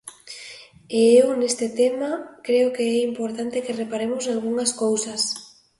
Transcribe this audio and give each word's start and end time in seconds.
E 0.99 0.99
eu 1.21 1.27
neste 1.39 1.65
tema 1.79 2.11
creo 2.45 2.67
que 2.75 2.85
é 2.97 2.99
importante 3.09 3.63
que 3.65 3.77
reparemos 3.81 4.23
nalgunhas 4.25 4.71
cousas: 4.83 5.21